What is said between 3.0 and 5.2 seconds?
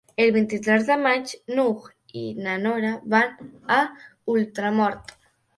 van a Ultramort.